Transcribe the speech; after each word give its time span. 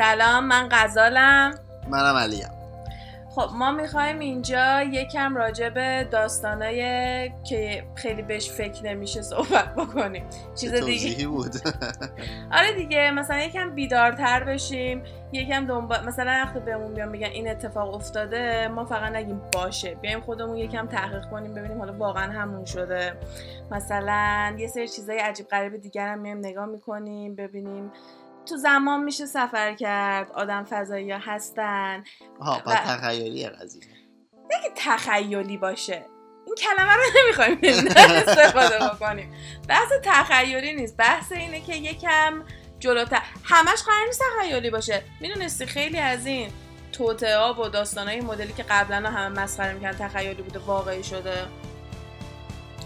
سلام 0.00 0.44
من 0.44 0.68
غزالم. 0.70 1.54
منم 1.88 2.16
علیم. 2.16 2.48
خب 3.34 3.50
ما 3.54 3.70
می‌خوایم 3.72 4.18
اینجا 4.18 4.82
یکم 4.82 5.36
راجع 5.36 5.68
به 5.68 6.08
داستانای 6.10 6.82
که 7.44 7.84
خیلی 7.94 8.22
بهش 8.22 8.50
فکر 8.50 8.84
نمیشه 8.84 9.22
صحبت 9.22 9.74
بکنیم. 9.74 10.24
چیز 10.54 10.72
دیگه. 10.74 11.28
بود؟ 11.28 11.50
آره 12.58 12.72
دیگه 12.76 13.10
مثلا 13.10 13.38
یکم 13.38 13.74
بیدارتر 13.74 14.44
بشیم 14.44 15.02
یکم 15.32 15.66
دنبال 15.66 16.06
مثلا 16.06 16.30
وقتی 16.44 16.60
بهمون 16.60 16.94
بیان 16.94 17.08
میگن 17.08 17.26
این 17.26 17.50
اتفاق 17.50 17.94
افتاده 17.94 18.68
ما 18.68 18.84
فقط 18.84 19.12
نگیم 19.12 19.40
باشه. 19.52 19.94
بیایم 19.94 20.20
خودمون 20.20 20.56
یکم 20.56 20.86
تحقیق 20.86 21.30
کنیم 21.30 21.54
ببینیم 21.54 21.78
حالا 21.78 21.92
واقعا 21.92 22.32
همون 22.32 22.64
شده. 22.64 23.12
مثلا 23.70 24.56
یه 24.58 24.68
سری 24.68 24.88
چیزای 24.88 25.18
عجیب 25.18 25.46
غریب 25.46 25.76
دیگر 25.76 26.08
هم 26.08 26.18
میایم 26.18 26.38
نگاه 26.38 26.66
می‌کنیم 26.66 27.34
ببینیم 27.36 27.92
تو 28.46 28.56
زمان 28.56 29.02
میشه 29.04 29.26
سفر 29.26 29.74
کرد 29.74 30.32
آدم 30.32 30.64
فضایی 30.64 31.10
ها 31.10 31.18
هستن 31.18 32.04
ها 32.40 32.62
و- 32.66 32.74
تخیلی 32.74 33.48
قضیه. 33.48 33.82
که 34.62 34.70
تخیلی 34.76 35.56
باشه 35.56 36.04
این 36.46 36.54
کلمه 36.54 36.92
رو 36.92 37.02
نمی‌خوایم 37.16 37.58
استفاده 37.96 38.78
بکنیم. 38.88 39.34
بحث 39.68 39.88
تخیلی 40.04 40.74
نیست 40.74 40.96
بحث 40.96 41.32
اینه 41.32 41.60
که 41.60 41.74
یکم 41.74 42.42
جلوتر. 42.78 43.22
همش 43.44 43.82
قرار 43.82 44.06
نیست 44.06 44.22
تخیلی 44.38 44.70
باشه. 44.70 45.02
می‌دونستی 45.20 45.66
خیلی 45.66 45.98
از 45.98 46.26
این 46.26 46.50
توطعه 46.92 47.38
ها 47.38 47.62
و 47.62 47.68
داستان 47.68 48.08
های 48.08 48.20
مدلی 48.20 48.52
که 48.52 48.62
قبلا 48.62 49.10
همه 49.10 49.42
مسخره 49.42 49.72
می‌کنن 49.72 49.92
تخیلی 49.92 50.42
بوده 50.42 50.58
واقعی 50.58 51.04
شده. 51.04 51.46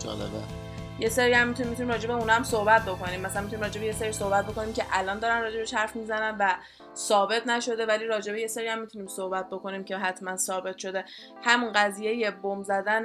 جالبه. 0.04 0.63
یه 0.98 1.08
سری 1.08 1.32
هم 1.32 1.48
می‌تونیم 1.48 1.70
می‌تونیم 1.70 1.92
راجع 1.92 2.08
به 2.08 2.14
اونا 2.14 2.32
هم 2.32 2.42
صحبت 2.42 2.82
بکنیم. 2.82 3.20
مثلا 3.20 3.42
می‌تونیم 3.42 3.64
راجع 3.64 3.80
به 3.80 3.86
یه 3.86 3.92
سری 3.92 4.12
صحبت 4.12 4.46
بکنیم 4.46 4.72
که 4.72 4.84
الان 4.92 5.18
دارن 5.18 5.42
راجع 5.42 5.56
بهش 5.56 5.74
حرف 5.74 5.96
می‌زنن 5.96 6.36
و 6.40 6.54
ثابت 6.96 7.46
نشده 7.46 7.86
ولی 7.86 8.04
راجع 8.04 8.32
به 8.32 8.40
یه 8.40 8.46
سری 8.46 8.68
هم 8.68 8.80
می‌تونیم 8.80 9.09
صحبت 9.09 9.51
بکنیم 9.51 9.84
که 9.84 9.96
حتما 9.96 10.36
ثابت 10.36 10.78
شده. 10.78 11.04
همون 11.42 11.73
قضیه 11.73 12.30
بمب 12.30 12.64
زدن 12.64 13.02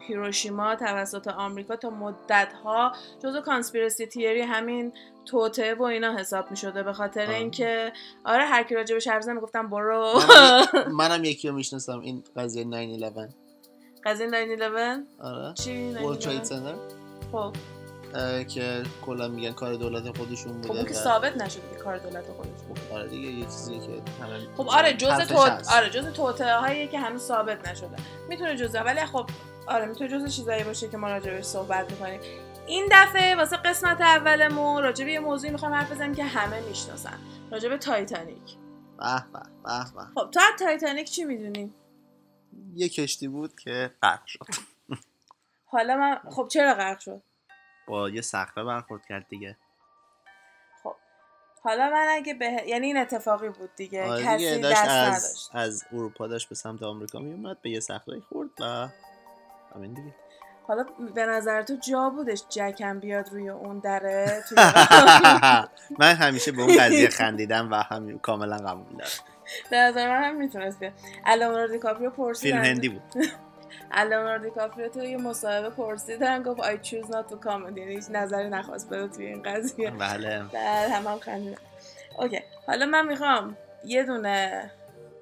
هیروشیما 0.00 0.76
توسط 0.76 1.28
آمریکا 1.28 1.76
تا 1.76 1.90
مدت 1.90 2.52
ها 2.64 2.92
جزو 3.22 3.40
کانسپیرسی 3.40 4.06
تیوری 4.06 4.40
همین 4.40 4.92
توطعه 5.26 5.74
و 5.74 5.82
اینا 5.82 6.16
حساب 6.16 6.50
می 6.50 6.56
شده 6.56 6.82
به 6.82 6.92
خاطر. 6.92 7.30
اینکه 7.30 7.92
آره 8.24 8.44
هر 8.44 8.62
کی 8.62 8.74
راجع 8.74 8.94
بهش 8.94 9.08
حرف 9.08 9.22
زنه 9.22 9.34
می‌گفتم 9.34 9.70
برو. 9.70 10.20
منم, 10.28 10.92
منم 10.92 11.24
یکی 11.24 11.48
رو 11.48 11.54
می‌شناسم 11.54 12.00
این 12.00 12.24
قضیه 12.36 12.64
911 12.64 13.28
قضیه 14.04 14.26
911 14.26 15.02
آره. 15.20 15.54
چی؟ 15.54 15.94
World 15.94 16.20
9/11 16.20 16.24
Trade 16.24 16.48
Center. 16.48 16.74
خب. 17.32 17.56
که 18.48 18.82
کلا 19.06 19.28
میگن 19.28 19.52
کار 19.52 19.74
دولت 19.74 20.16
خودشون 20.16 20.52
خب 20.52 20.68
بوده 20.68 20.78
اون 20.78 20.84
که 20.84 20.94
ثابت 20.94 21.36
نشده 21.36 21.62
که 21.72 21.82
کار 21.82 21.98
دولت 21.98 22.24
خودش 22.36 22.62
بود 22.68 22.78
آره 22.92 23.08
دیگه 23.08 23.28
یه 23.28 23.44
چیزیه 23.44 23.78
که 23.78 24.02
همه 24.22 24.56
خب 24.56 24.68
آره 24.68 24.92
جزء 24.92 25.24
تو. 25.24 25.38
آره 25.76 25.90
جزء 25.90 26.10
توطئه 26.10 26.54
هایی 26.54 26.88
که 26.88 26.98
هنوز 26.98 27.22
ثابت 27.22 27.68
نشده. 27.68 27.96
می‌تونه 28.28 28.56
جزء 28.56 28.80
ولی 28.80 29.06
خب 29.06 29.30
آره 29.66 29.86
می‌تونه 29.86 30.10
جزء 30.10 30.26
چیزایی 30.26 30.64
باشه 30.64 30.88
که 30.88 30.96
ما 30.96 31.08
راجع 31.08 31.30
بهش 31.30 31.44
صحبت 31.44 31.90
می‌کنیم. 31.90 32.20
این 32.66 32.88
دفعه 32.92 33.34
واسه 33.36 33.56
قسمت 33.56 34.00
اولمون 34.00 34.82
راجع 34.82 35.04
به 35.04 35.12
یه 35.12 35.20
موضوعی 35.20 35.52
می‌خوایم 35.52 35.74
حرف 35.74 35.92
بزنیم 35.92 36.14
که 36.14 36.24
همه 36.24 36.60
می‌شناسن. 36.60 37.18
راجع 37.50 37.68
به 37.68 37.78
تایتانیک. 37.78 38.56
به 38.98 39.24
به 39.32 39.40
به 39.94 40.04
خب 40.14 40.30
تو 40.30 40.40
از 40.40 40.58
تایتانیک 40.58 41.10
چی 41.10 41.24
می‌دونی؟ 41.24 41.74
یه 42.74 42.88
کشتی 42.88 43.28
بود 43.28 43.60
که 43.60 43.90
غرق 44.02 44.26
شد. 44.26 44.46
حالا 45.66 45.96
من 45.96 46.20
خب 46.30 46.48
چرا 46.48 46.74
غرق 46.74 46.98
شد؟ 46.98 47.22
با 47.86 48.10
یه 48.10 48.20
صخره 48.22 48.64
برخورد 48.64 49.06
کرد 49.06 49.26
دیگه. 49.28 49.56
خب. 50.82 50.94
حالا 51.62 51.90
من 51.90 52.06
اگه 52.10 52.34
به 52.34 52.64
یعنی 52.66 52.86
این 52.86 52.96
اتفاقی 52.96 53.48
بود 53.48 53.70
دیگه. 53.76 54.04
آره 54.04 54.24
کسی 54.24 54.36
دیگه 54.36 54.58
داشت 54.58 54.82
دست 54.82 54.88
از 54.88 55.24
نداشت. 55.24 55.50
از 55.52 55.84
اروپا 55.92 56.26
داشت 56.26 56.48
به 56.48 56.54
سمت 56.54 56.82
آمریکا 56.82 57.18
میومد 57.18 57.62
به 57.62 57.70
یه 57.70 57.80
صخره 57.80 58.20
خورد 58.20 58.50
و 58.60 58.88
همین 59.74 59.94
دیگه. 59.94 60.14
حالا 60.66 60.82
به 61.14 61.26
نظر 61.26 61.62
تو 61.62 61.76
جا 61.76 62.10
بودش 62.10 62.42
جکم 62.48 63.00
بیاد 63.00 63.28
روی 63.28 63.48
اون 63.48 63.78
دره؟ 63.78 64.44
من 66.00 66.14
همیشه 66.14 66.52
به 66.52 66.62
اون 66.62 66.76
قضیه 66.80 67.08
خندیدم 67.08 67.70
و 67.70 67.74
همین 67.74 68.18
کاملا 68.18 68.56
قبول 68.56 68.96
دارم. 68.96 69.10
به 69.70 69.76
نظر 69.76 70.08
من 70.08 70.24
هم 70.24 70.36
می‌تونست 70.36 70.78
بیاد. 70.80 70.92
الان 71.26 71.72
دیکاپریو 71.72 72.10
پرسیدن 72.10 72.62
فیلم 72.62 72.64
هندی 72.64 72.88
بود. 72.88 73.02
الان 73.92 74.42
دیکاپریو 74.42 74.88
تو 74.88 75.04
یه 75.04 75.16
مصاحبه 75.16 75.70
پرسیدن 75.70 76.42
گفت 76.42 76.60
I 76.60 76.76
choose 76.86 77.06
not 77.06 77.32
to 77.32 77.46
comment. 77.46 77.78
یعنی 77.78 77.94
هیچ 77.94 78.04
نظری 78.10 78.48
نخواست 78.48 78.88
بده 78.90 79.08
توی 79.08 79.26
این 79.26 79.42
قضیه. 79.42 79.90
بله. 79.90 80.42
بعد 80.52 80.90
هم 80.90 81.06
هم 81.06 81.18
خندیدن. 81.18 81.56
اوکی. 82.18 82.40
حالا 82.66 82.86
من 82.86 83.06
می‌خوام 83.06 83.56
یه 83.84 84.02
دونه 84.02 84.70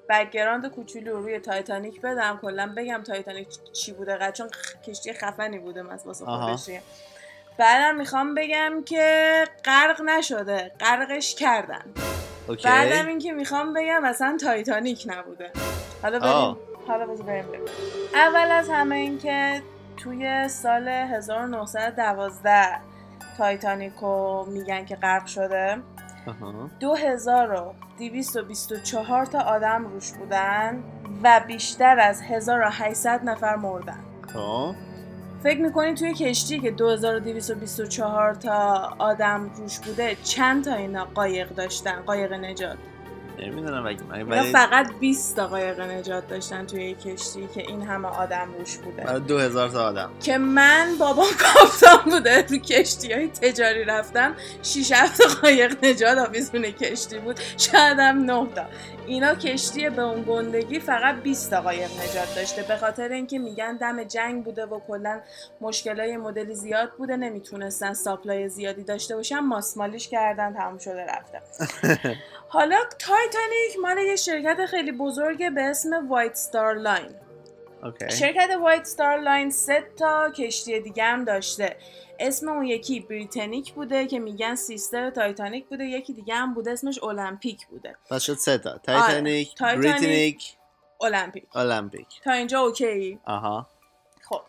background 0.09 0.71
کوچولو 0.71 1.21
روی 1.21 1.39
تایتانیک 1.39 2.01
بدم. 2.01 2.39
کلا 2.41 2.73
بگم 2.77 3.03
تایتانیک 3.03 3.47
چی 3.73 3.91
بوده؟ 3.91 4.15
قد 4.15 4.33
چون 4.33 4.49
کشتی 4.87 5.13
خفنی 5.13 5.59
بوده 5.59 5.83
واسه 5.83 6.25
آها. 6.25 6.47
خودش 6.47 6.65
دیگه. 6.65 6.81
بعدم 7.57 7.95
می‌خوام 7.95 8.35
بگم 8.35 8.83
که 8.85 9.43
غرق 9.65 10.01
نشده. 10.01 10.71
غرقش 10.79 11.35
کردن. 11.35 11.85
okay 12.49 12.67
بعدم 12.67 13.07
اینکه 13.07 13.31
می‌خوام 13.31 13.73
بگم 13.73 14.05
اصلا 14.05 14.37
تایتانیک 14.41 15.03
نبوده 15.07 15.51
حالا 16.01 16.19
آه. 16.19 16.57
بریم 16.57 16.67
حالا 16.87 17.05
بریم. 17.05 17.45
اول 18.13 18.51
از 18.51 18.69
همه 18.69 18.95
اینکه 18.95 19.61
توی 19.97 20.47
سال 20.47 20.87
1912 20.87 22.65
تایتانیکو 23.37 24.45
میگن 24.45 24.85
که 24.85 24.95
غرق 24.95 25.25
شده 25.25 25.77
آها. 26.27 26.69
2224 26.79 29.25
تا 29.25 29.39
آدم 29.39 29.85
روش 29.85 30.11
بودن 30.11 30.83
و 31.23 31.41
بیشتر 31.47 31.99
از 31.99 32.21
1800 32.21 33.23
نفر 33.23 33.55
مردن 33.55 33.99
خب 34.33 34.75
فکر 35.43 35.61
می‌کنین 35.61 35.95
توی 35.95 36.13
کشتی 36.13 36.59
که 36.59 36.71
2224 36.71 38.33
تا 38.35 38.95
آدم 38.97 39.49
روش 39.57 39.79
بوده 39.79 40.17
چند 40.23 40.65
تا 40.65 40.73
اینا 40.73 41.05
قایق 41.05 41.49
داشتن؟ 41.49 42.01
قایق 42.01 42.33
نجات. 42.33 42.77
نمی‌دونم 43.41 43.87
اگه 43.87 44.13
اینا 44.13 44.25
ولی 44.25 44.51
فقط 44.51 44.91
20 44.99 45.35
تا 45.35 45.47
قایق 45.47 45.81
نجات 45.81 46.27
داشتن 46.27 46.65
توی 46.65 46.83
یک 46.83 47.01
کشتی 47.01 47.47
که 47.55 47.61
این 47.61 47.81
همه 47.81 48.07
آدم 48.07 48.49
روش 48.59 48.77
بوده. 48.77 49.03
برای 49.03 49.19
دو 49.19 49.39
هزار 49.39 49.69
تا 49.69 49.87
آدم. 49.87 50.09
که 50.23 50.37
من 50.37 50.95
بابام 50.99 51.27
کاپتان 51.39 52.11
بوده 52.11 52.41
تو 52.41 52.57
کشتی 52.57 53.13
های 53.13 53.27
تجاری 53.27 53.83
رفتم 53.83 54.35
6 54.63 54.91
7 54.91 55.21
قایق 55.21 55.85
نجات 55.85 56.17
آویزون 56.17 56.61
کشتی 56.61 57.19
بود 57.19 57.39
شاید 57.57 57.99
هم 57.99 58.17
9 58.25 58.47
تا. 58.55 58.65
اینا 59.07 59.35
کشتی 59.35 59.89
به 59.89 60.01
اون 60.01 60.23
گندگی 60.27 60.79
فقط 60.79 61.15
20 61.15 61.49
تا 61.49 61.61
قایق 61.61 61.89
نجات 61.91 62.35
داشته 62.35 62.63
به 62.63 62.75
خاطر 62.75 63.09
اینکه 63.09 63.39
میگن 63.39 63.77
دم 63.77 64.03
جنگ 64.03 64.43
بوده 64.43 64.65
و 64.65 64.79
کلا 64.87 65.19
مشکلای 65.61 66.17
مدلی 66.17 66.55
زیاد 66.55 66.91
بوده 66.97 67.17
نمی‌تونستن 67.17 67.93
supply 67.93 68.49
زیادی 68.49 68.83
داشته 68.83 69.15
باشن 69.15 69.39
ماسمالیش 69.39 70.07
کردن 70.09 70.53
تموم 70.53 70.77
شده 70.77 71.05
رفته. 71.05 71.41
حالا 72.51 72.75
تایتانیک 73.29 73.79
مال 73.81 73.97
یه 73.97 74.15
شرکت 74.15 74.65
خیلی 74.65 74.91
بزرگه 74.91 75.49
به 75.49 75.61
اسم 75.61 76.09
وایت 76.09 76.35
ستار 76.35 76.75
لاین 76.75 77.15
okay. 77.83 78.11
شرکت 78.11 78.49
وایت 78.61 78.85
ستار 78.85 79.19
لاین 79.19 79.49
سه 79.49 79.83
تا 79.97 80.31
کشتی 80.31 80.79
دیگه 80.79 81.03
هم 81.03 81.25
داشته. 81.25 81.77
اسم 82.19 82.49
اون 82.49 82.65
یکی 82.65 82.99
بریتانیک 82.99 83.73
بوده 83.73 84.07
که 84.07 84.19
میگن 84.19 84.55
sister 84.55 85.09
تایتانیک 85.09 85.65
بوده. 85.65 85.85
یکی 85.85 86.13
دیگه 86.13 86.33
هم 86.33 86.53
بوده 86.53 86.71
اسمش 86.71 87.03
المپیک 87.03 87.67
بوده. 87.67 87.95
پس 88.09 88.23
شد 88.23 88.33
سه 88.33 88.57
تا. 88.57 88.77
تایتانیک 88.77 89.55
تایتانیک. 89.55 89.91
بریتانیک 89.91 90.57
المپیک 91.01 91.43
المپیک 91.55 92.21
تا 92.23 92.31
اینجا 92.31 92.59
okay. 92.59 93.19
آها. 93.25 93.67
خب. 94.21 94.41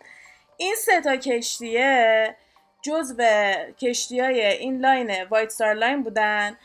این 0.57 0.75
سه 0.75 1.01
تا 1.01 1.17
کشتیه 1.17 2.37
جزو 2.83 3.15
کشتی 3.81 4.21
های 4.21 4.47
این 4.47 4.81
لاین 4.81 5.25
وایت 5.31 5.51
ستار 5.51 5.75
لاین 5.75 6.03
بودن. 6.03 6.57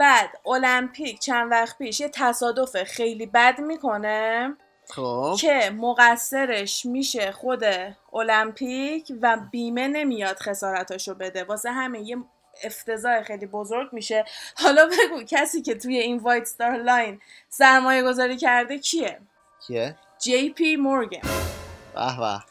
بعد 0.00 0.30
المپیک 0.46 1.18
چند 1.18 1.52
وقت 1.52 1.78
پیش 1.78 2.00
یه 2.00 2.08
تصادف 2.08 2.82
خیلی 2.82 3.26
بد 3.26 3.60
می‌کنه 3.60 4.54
خب. 4.90 5.36
که 5.40 5.70
مقصرش 5.76 6.86
میشه 6.86 7.32
خود 7.32 7.64
المپیک 8.12 9.12
و 9.22 9.38
بیمه 9.50 9.88
نمیاد 9.88 10.36
خسارتاشو 10.36 11.14
بده. 11.14 11.44
واسه 11.44 11.70
همه 11.70 12.00
یه 12.00 12.16
افتضاح 12.64 13.22
خیلی 13.22 13.46
بزرگ 13.46 13.92
میشه. 13.92 14.24
حالا 14.56 14.86
بگو 14.86 15.22
کسی 15.28 15.62
که 15.62 15.74
توی 15.74 15.98
این 15.98 16.18
وایت 16.18 16.44
ستار 16.44 16.76
لاین 16.76 17.20
سرمایه 17.48 18.02
گذاری 18.02 18.36
کرده 18.36 18.78
کیه؟ 18.78 19.20
کیه؟ 19.66 19.96
جی 20.18 20.50
پی 20.50 20.76
مورگن. 20.76 21.20
به 21.94 22.16
به. 22.20 22.49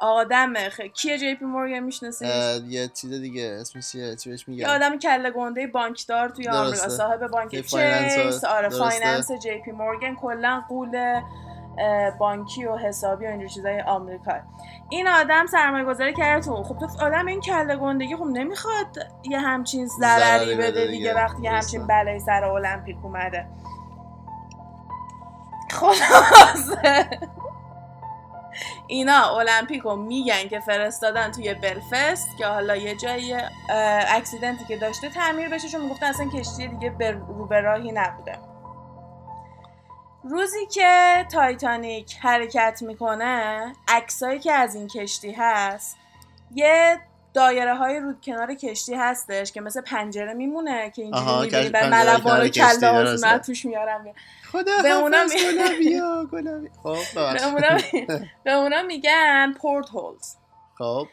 آدم 0.00 0.68
خ... 0.68 0.80
کیه 0.80 1.18
جی 1.18 1.34
پی 1.34 1.44
مورگن 1.44 1.80
میشناسیش 1.80 2.28
اه، 2.28 2.56
یه 2.56 2.88
چیز 2.88 3.12
دیگه 3.12 3.58
اسمش 3.60 3.92
چیه 3.92 4.16
چی 4.16 4.30
بهش 4.30 4.40
یه 4.40 4.54
میگن 4.54 4.66
آدم 4.66 4.98
کله 4.98 5.30
گنده 5.30 5.66
بانکدار 5.66 6.28
توی. 6.28 6.48
آمریکا. 6.48 6.88
صاحب 6.88 7.26
بانک 7.26 7.50
چیس 7.50 8.44
آره. 8.44 8.68
finance 8.68 9.32
جی 9.32 9.62
پی 9.64 9.70
مورگن 9.70 10.14
کلا 10.14 10.62
غول 10.68 11.20
بانکی 12.18 12.64
و 12.64 12.76
حسابی 12.76 13.26
و 13.26 13.28
اینجور 13.28 13.48
چیزای 13.48 13.80
آمریکا. 13.80 14.32
این 14.90 15.08
آدم 15.08 15.46
سرمایه 15.46 15.84
گذاری 15.84 16.14
کرده 16.14 16.44
تو. 16.44 16.62
خب 16.62 16.78
تو 16.78 17.04
آدم 17.04 17.26
این 17.26 17.40
کله 17.40 17.76
گندگی 17.76 18.16
خب 18.16 18.24
نمی‌خواد 18.24 18.98
یه 19.30 19.40
همچین 19.40 19.86
ضرری 19.86 20.54
بده 20.54 20.70
بده 20.70 20.86
دیگه. 20.86 20.98
دیگه. 20.98 21.14
وقتی 21.14 21.42
یه 21.42 21.50
همچین. 21.50 21.86
بلایی 21.86 22.20
سر 22.20 22.44
المپیک 22.44 22.96
اومده. 23.02 23.46
خلاصه 25.70 27.08
اینا 28.90 29.38
المپیک 29.38 29.82
رو 29.82 29.96
میگن 29.96 30.48
که 30.48 30.60
فرستادن 30.60 31.30
توی 31.30 31.54
بلفست 31.54 32.28
که 32.38 32.46
حالا 32.46 32.76
یه 32.76 32.96
جایی 32.96 33.34
اکسیدنتی 34.08 34.64
که 34.64 34.76
داشته 34.76 35.08
تعمیر 35.08 35.48
بشه 35.48 35.68
چون 35.68 35.80
می‌گفتن 35.80 36.06
اصلا 36.06 36.28
کشتی 36.28 36.68
دیگه 36.68 37.10
رو 37.28 37.46
به 37.46 37.60
راهی 37.60 37.92
نبوده. 37.92 38.38
روزی 40.24 40.66
که 40.66 41.26
تایتانیک 41.32 42.16
حرکت 42.20 42.82
می‌کنه 42.82 43.72
عکسایی 43.88 44.38
که 44.38 44.52
از 44.52 44.74
این 44.74 44.88
کشتی 44.88 45.32
هست 45.32 45.96
یه 46.54 47.00
دایره 47.34 47.74
های 47.74 48.00
رو 48.00 48.12
کنار 48.22 48.54
کشتی 48.54 48.94
هستش 48.94 49.52
که 49.52 49.60
مثل 49.60 49.80
پنجره 49.80 50.34
میمونه 50.34 50.90
که 50.90 51.02
اینجوری 51.02 51.40
می‌بینی. 51.40 51.70
پنجره 51.70 51.90
ملوان 51.90 52.40
و 52.40 52.48
کله 52.48 52.76
درسته. 52.76 53.32
من 53.32 53.38
توش 53.38 53.64
میارم. 53.64 54.04
خدا 54.52 54.82
به 54.82 54.88
گلابیا 56.32 56.70
خب 56.82 56.96
به 58.44 58.52
اونا 58.52 58.82
میگن 58.92 59.54
portholes 59.60 60.36
خب. 60.78 61.06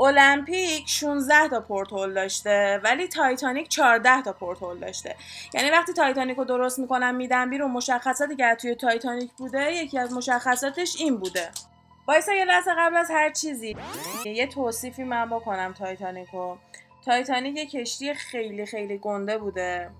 المپیک 0.00 0.88
16 0.88 1.48
تا 1.48 1.60
porthole 1.60 2.14
داشته 2.14 2.80
ولی 2.84 3.08
تایتانیک 3.08 3.68
14 3.68 4.22
تا 4.22 4.32
porthole 4.32 4.78
داشته. 4.78 5.16
یعنی 5.54 5.70
وقتی 5.70 5.92
تایتانیک 5.92 6.36
رو 6.36 6.44
درست 6.44 6.78
می‌کنن 6.78 7.14
میدن 7.14 7.50
بیرون 7.50 7.70
مشخصاتی 7.70 8.36
که 8.36 8.56
توی 8.60 8.74
تایتانیک 8.74 9.32
بوده 9.32 9.72
یکی 9.72 9.98
از 9.98 10.12
مشخصاتش 10.12 10.96
این 10.98 11.16
بوده. 11.16 11.50
وایسا 12.08 12.32
یه 12.32 12.44
لحظه 12.44 12.70
قبل 12.78 12.96
از 12.96 13.10
هر 13.10 13.32
چیزی 13.32 13.76
یه 14.24 14.46
توصیفی 14.46 15.04
من 15.04 15.30
بکنم 15.30 15.72
تایتانیک 15.72 16.28
رو 16.28 16.58
تایتانیک 17.04 17.56
یه 17.56 17.66
کشتی 17.66 18.14
خیلی 18.14 18.66
خیلی 18.66 18.98
گنده 18.98 19.38
بوده. 19.38 19.90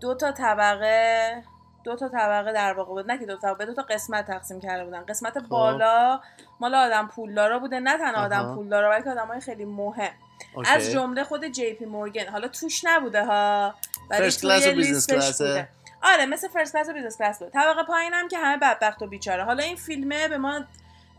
دو 0.00 0.14
تا 0.14 0.32
طبقه 0.32 1.42
دو 1.84 1.96
تا 1.96 2.08
طبقه 2.08 2.52
در 2.52 2.72
واقع 2.72 2.92
بود. 2.92 3.10
نه 3.10 3.18
که 3.18 3.26
دو 3.26 3.36
تا 3.36 3.48
طبقه 3.48 3.66
دو 3.66 3.74
تا 3.74 3.82
قسمت 3.82 4.26
تقسیم 4.26 4.60
کرده 4.60 4.84
بودن. 4.84 5.04
قسمت 5.08 5.38
بالا 5.38 6.20
مال 6.60 6.74
آدم 6.74 7.08
پولدارا 7.08 7.58
بوده. 7.58 7.80
نه 7.80 7.98
تنها 7.98 8.24
آدم. 8.24 8.54
پولدارا 8.54 8.90
بلکه 8.90 9.10
آدمای 9.10 9.40
خیلی 9.40 9.64
مهم. 9.64 10.12
okay. 10.54 10.70
از 10.70 10.90
جمله 10.90 11.24
خود 11.24 11.44
جی 11.44 11.74
پی 11.74 11.84
مورگن. 11.84 12.28
حالا 12.28 12.48
توش 12.48 12.84
نبوده 12.84 13.24
ها 13.24 13.74
ولی 14.10 14.30
توی 14.30 14.72
لیستش 14.72 15.30
classه؟ 15.30 15.38
بوده. 15.38 15.68
آره 16.02 16.26
مثل 16.26 16.48
first 16.48 16.72
class 16.72 16.88
و 16.88 16.92
business 16.92 17.18
class 17.18 17.42
بود. 17.42 17.52
طبقه 17.52 17.82
پایینم 17.82 18.28
که 18.28 18.38
همه 18.38 18.56
بدبخت 18.56 19.02
و 19.02 19.06
بیچاره. 19.06 19.44
حالا 19.44 19.62
این 19.62 19.76
فیلمه 19.76 20.28
به 20.28 20.38
ما 20.38 20.60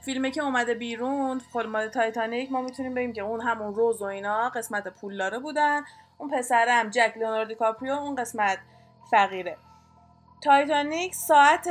فیلمه 0.05 0.31
که 0.31 0.41
اومده 0.41 0.73
بیرون 0.73 1.41
خود 1.51 1.65
مال 1.65 1.87
تایتانیک 1.87 2.51
ما 2.51 2.61
می‌تونیم 2.61 2.93
بگیم 2.93 3.13
که 3.13 3.21
اون 3.21 3.41
همون 3.41 3.75
روز 3.75 4.01
و 4.01 4.05
اینا 4.05 4.49
قسمت 4.49 4.87
پولداره 4.87 5.39
بودن. 5.39 5.81
اون 6.17 6.29
پسرم 6.29 6.89
جک 6.89 7.13
لیوناردو 7.15 7.49
دیکاپریو 7.49 7.93
اون 7.93 8.15
قسمت 8.15 8.57
فقیره. 9.11 9.57
تایتانیک 10.43 11.15
ساعت 11.15 11.67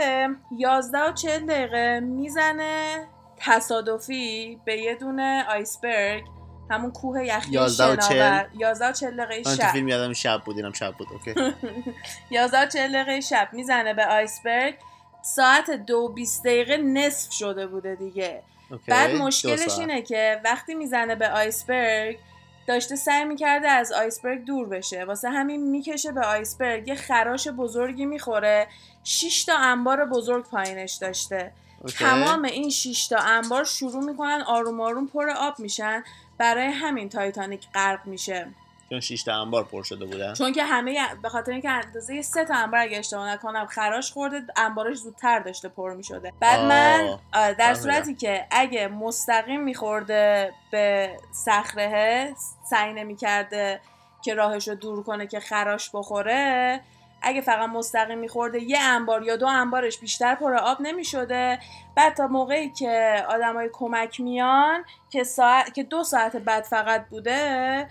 11 0.58 0.98
و 0.98 1.12
40 1.12 1.46
دقیقه 1.46 2.00
می‌زنه 2.00 3.06
تصادفی 3.36 4.60
به 4.64 4.78
یه 4.78 4.94
دونه 4.94 5.44
iceberg 5.48 6.24
همون 6.70 6.90
کوه 6.90 7.24
یخی 7.24 7.52
11 7.52 7.92
و 7.92 7.96
40. 7.96 8.00
شناور 8.00 8.48
11 8.54 8.88
و 8.88 8.92
40 8.92 9.16
دقیقه 9.16 9.56
شب. 9.56 9.72
فیلم 9.72 9.88
یادم 9.88 10.12
شب 10.12 10.40
بود 10.44 10.56
اینم 10.56 10.72
شب 10.72 10.92
بود 10.92 11.08
okay. 11.12 11.34
11 12.30 12.62
و 12.62 12.66
40 12.66 12.92
دقیقه 12.92 13.20
شب 13.20 13.48
می‌زنه 13.52 13.94
به 13.94 14.06
iceberg. 14.06 14.74
ساعت 15.22 15.70
دو 15.70 16.08
20 16.08 16.44
دقیقه 16.44 16.76
نصف 16.76 17.32
شده 17.32 17.66
بوده 17.66 17.94
دیگه 17.94 18.42
okay. 18.70 18.84
بعد 18.88 19.14
مشکلش. 19.14 19.78
اینه 19.78 20.02
که 20.02 20.40
وقتی 20.44 20.74
می‌زنه 20.74 21.14
به 21.14 21.28
iceberg 21.28 22.18
داشته 22.66 22.96
سعی 22.96 23.24
می‌کرده 23.24 23.68
از 23.68 23.92
iceberg 23.92 24.44
دور 24.44 24.68
بشه 24.68 25.04
واسه 25.04 25.30
همین 25.30 25.70
می‌کشه 25.70 26.12
به 26.12 26.20
iceberg 26.20 26.88
یه 26.88 26.94
خراش 26.94 27.48
بزرگی 27.48 28.06
می‌خوره 28.06 28.66
6 29.04 29.44
تا 29.44 29.56
انبار 29.56 30.04
بزرگ 30.04 30.44
پایینش 30.44 30.92
داشته 30.92 31.52
okay. 31.80 32.04
تمام 32.04 32.44
این 32.44 32.70
6 32.70 33.08
تا 33.08 33.16
انبار 33.16 33.64
شروع 33.64 34.04
می‌کنن 34.04 34.42
آروم 34.46 34.80
آروم 34.80 35.06
پر 35.06 35.30
آب 35.30 35.58
میشن 35.58 36.04
برای 36.38 36.66
همین 36.66 37.08
تایتانیک 37.08 37.66
غرق 37.74 38.06
میشه 38.06 38.48
چون 38.92 39.00
شیش 39.00 39.22
تا 39.22 39.42
انبار 39.42 39.64
پر 39.64 39.82
شده 39.82 40.04
بودن. 40.04 40.34
چون 40.34 40.52
که 40.52 40.64
همه 40.64 40.98
به 41.22 41.28
خاطر 41.28 41.52
اینکه 41.52 41.70
اندازه 41.70 42.22
سه 42.22 42.44
تا 42.44 42.54
انبار 42.54 42.80
اگه 42.80 42.98
اشتباه 42.98 43.30
نکنم 43.30 43.66
خراش 43.66 44.12
خورده 44.12 44.42
انبارش 44.56 44.96
زودتر 44.96 45.38
داشته 45.38 45.68
پر 45.68 45.94
می‌شده. 45.94 46.32
بعد 46.40 46.60
آه، 46.60 46.66
من 46.66 47.18
آره، 47.32 47.54
در. 47.54 47.74
صورتی 47.74 48.14
که 48.14 48.46
اگه 48.50 48.88
مستقیم 48.88 49.60
میخورده 49.60 50.52
به 50.70 51.10
صخره 51.32 52.34
سعی 52.70 52.92
نمی‌کرده 52.92 53.80
که 54.22 54.34
راهش 54.34 54.68
رو 54.68 54.74
دور 54.74 55.02
کنه 55.02 55.26
که 55.26 55.40
خراش 55.40 55.90
بخوره 55.94 56.80
اگه 57.22 57.40
فقط 57.40 57.68
مستقیم 57.68 58.18
میخورده 58.18 58.62
یه 58.62 58.78
انبار 58.80 59.22
یا 59.22 59.36
دو 59.36 59.46
انبارش 59.46 59.98
بیشتر 59.98 60.34
پر 60.34 60.54
آب 60.54 60.80
نمی‌شده. 60.80 61.58
بعد 61.96 62.14
تا 62.14 62.26
موقعی 62.26 62.70
که 62.70 63.24
آدمای 63.28 63.70
کمک 63.72 64.20
میان 64.20 64.84
که 65.10 65.24
ساعت 65.24 65.74
که 65.74 65.82
دو 65.82 66.04
ساعت 66.04 66.36
بعد 66.36 66.64
فقط 66.64 67.08
بوده 67.08 67.88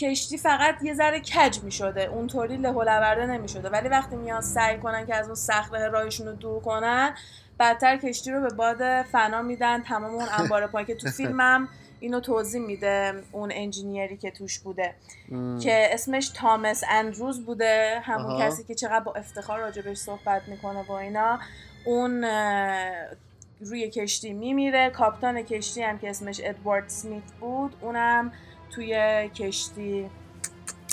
کشتی 0.00 0.38
فقط 0.38 0.74
یه 0.82 0.94
ذره 0.94 1.20
کج 1.20 1.58
می 1.62 1.72
شده 1.72 2.02
اونطوری 2.02 2.56
له 2.56 2.70
و 2.70 2.82
لورده 2.82 3.26
نمی 3.26 3.48
شده 3.48 3.68
ولی 3.68 3.88
وقتی 3.88 4.16
میان 4.16 4.40
سعی 4.40 4.78
کنن 4.78 5.06
که 5.06 5.14
از 5.14 5.26
اون 5.26 5.34
صخره 5.34 5.88
راهشون 5.88 6.26
رو 6.26 6.32
دور 6.32 6.60
کنن 6.60 7.14
بدتر 7.60 7.96
کشتی 7.96 8.30
رو 8.30 8.40
به 8.40 8.48
باد 8.48 9.02
فنا 9.02 9.42
میدن. 9.42 9.82
تمام 9.82 10.14
اون 10.14 10.26
انبار 10.38 10.66
پایین 10.66 10.86
که 10.86 10.94
تو 10.94 11.10
فیلمم 11.16 11.68
اینو 12.00 12.20
توضیح 12.20 12.60
میده 12.60 13.22
اون 13.32 13.50
انجینیری 13.54 14.16
که 14.16 14.30
توش 14.30 14.58
بوده. 14.58 14.94
م. 15.28 15.58
که 15.58 15.88
اسمش 15.90 16.28
تامس 16.28 16.84
اندروز 16.90 17.46
بوده. 17.46 18.00
همون 18.04 18.32
آها. 18.32 18.40
کسی 18.40 18.64
که 18.64 18.74
چقدر 18.74 19.00
با 19.00 19.12
افتخار 19.12 19.58
راجبش 19.58 19.96
صحبت 19.96 20.42
می‌کنه 20.48 20.82
با 20.82 20.98
اینا. 20.98 21.38
اون 21.84 22.24
روی 23.60 23.90
کشتی 23.90 24.32
میمیره. 24.32 24.90
کاپتان 24.90 25.42
کشتی 25.42 25.82
هم 25.82 25.98
که 25.98 26.10
اسمش 26.10 26.40
ادوارد 26.44 26.88
سمیت 26.88 27.32
بود 27.40 27.76
اونم 27.80 28.32
توی 28.74 28.94
کشتی 29.34 30.10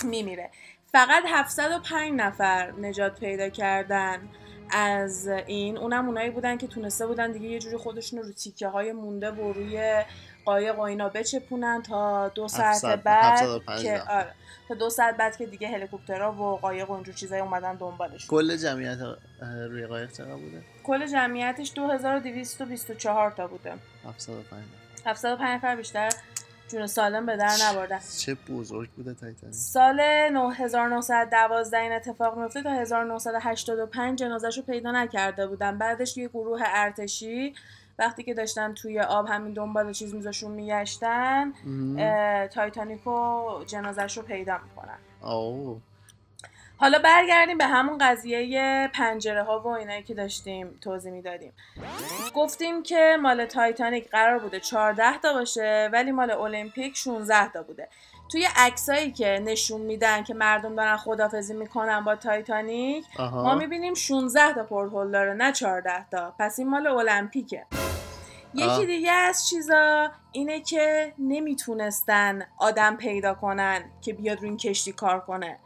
میمیره. 0.03 0.49
فقط 0.91 1.23
705 1.27 2.13
نفر 2.15 2.71
نجات 2.71 3.19
پیدا 3.19 3.49
کردن 3.49 4.29
از 4.69 5.27
این. 5.27 5.77
اونم 5.77 6.05
اونایی 6.07 6.29
بودن 6.29 6.57
که 6.57 6.67
تونسته 6.67 7.07
بودن 7.07 7.31
دیگه 7.31 7.47
یه 7.47 7.59
جوری 7.59 7.77
خودشون 7.77 8.19
رو 8.19 8.31
تیکه 8.31 8.67
های 8.67 8.91
مونده 8.91 9.31
و 9.31 9.53
روی 9.53 10.03
قایق 10.45 10.79
و 10.79 10.81
اینا 10.81 11.09
بچپونن 11.09 11.81
تا 11.81 12.29
دو 12.29 12.47
ساعت 12.47 12.75
700 12.75 13.03
بعد 13.03 13.41
705 13.41 13.81
که. 13.83 14.01
آره. 14.01 14.33
تا 14.67 14.73
دو 14.75 14.89
ساعت 14.89 15.17
بعد 15.17 15.37
که 15.37 15.45
دیگه 15.45 15.67
هلیکوپترها 15.67 16.31
و 16.31 16.57
قایق 16.57 16.89
و 16.89 16.93
اینجور 16.93 17.15
چیزایی 17.15 17.41
اومدن 17.41 17.75
دنبالش 17.75 18.27
کل 18.27 18.57
جمعیت 18.57 18.97
روی 19.69 19.87
قایق 19.87 20.11
چقدر 20.11 20.35
بوده؟ 20.35 20.61
کل 20.83 21.07
جمعیتش 21.07 21.71
2224 21.75 23.31
تا 23.31 23.47
بوده. 23.47 23.73
705 24.05 24.63
705 25.05 25.49
نفر 25.57 25.75
بیشتر؟ 25.75 26.09
جون 26.67 26.87
سالم 26.87 27.25
به 27.25 27.37
در 27.37 27.55
نبردن. 27.69 27.99
چه 28.17 28.37
بزرگ 28.49 28.89
بوده 28.89 29.13
تایتانیک. 29.13 29.55
سال 29.55 29.99
1912 29.99 31.77
این 31.77 31.91
اتفاق 31.91 32.37
میفته 32.37 32.63
تا 32.63 32.69
1985 32.69 34.19
جنازش 34.19 34.57
رو 34.57 34.63
پیدا 34.63 34.91
نکرده 34.91 35.47
بودن. 35.47 35.77
بعدش 35.77 36.17
یه 36.17 36.27
گروه 36.27 36.61
ارتشی 36.65 37.53
وقتی 37.99 38.23
که 38.23 38.33
داشتن 38.33 38.73
توی 38.73 38.99
آب 38.99 39.27
همین 39.29 39.53
دنبال 39.53 39.93
چیز 39.93 40.15
میزاشون 40.15 40.51
میگشتن. 40.51 41.53
تایتانیک 42.47 43.07
و 43.07 43.63
جنازش 43.65 44.17
رو 44.17 44.23
پیدا 44.23 44.57
می‌کنن. 44.57 44.97
اوه 45.21 45.81
حالا 46.79 46.99
برگردیم 46.99 47.57
به 47.57 47.65
همون 47.65 47.97
قضیه 47.97 48.89
پنجره 48.93 49.43
ها 49.43 49.59
و 49.59 49.67
اینایی 49.67 50.03
که 50.03 50.13
داشتیم 50.13 50.79
توضیح 50.81 51.11
می‌دادیم. 51.11 51.53
گفتیم 52.35 52.83
که 52.83 53.17
مال 53.21 53.45
تایتانیک 53.45 54.09
قرار 54.09 54.39
بوده 54.39 54.59
14 54.59 55.17
تا 55.17 55.33
باشه 55.33 55.89
ولی 55.93 56.11
مال 56.11 56.31
المپیک 56.31 56.97
16 56.97 57.51
تا 57.51 57.63
بوده. 57.63 57.87
توی 58.31 58.47
عکسایی 58.55 59.11
که 59.11 59.41
نشون 59.45 59.81
میدن 59.81 60.23
که 60.23 60.33
مردم 60.33 60.75
دارن 60.75 60.97
خدافزی 60.97 61.53
می‌کنن 61.53 62.03
با 62.03 62.15
تایتانیک 62.15 63.05
ما 63.19 63.25
آها 63.25 63.55
می‌بینیم 63.55 63.93
16 63.93 64.53
تا 64.53 64.63
porthole 64.63 65.11
داره 65.11 65.33
نه 65.33 65.51
14 65.51 66.09
تا. 66.11 66.33
پس 66.39 66.59
این 66.59 66.69
مال 66.69 66.87
المپیکه. 66.87 67.65
یکی. 68.53 68.85
دیگه 68.85 69.11
از 69.11 69.49
چیزا 69.49 70.11
اینه 70.31 70.61
که 70.61 71.13
نمی‌تونستن 71.19 72.41
آدم 72.57 72.95
پیدا 72.95 73.33
کنن 73.33 73.83
که 74.01 74.13
بیاد 74.13 74.37
روی 74.37 74.49
این 74.49 74.57
کشتی 74.57 74.91
کار 74.91 75.19
کنه. 75.19 75.59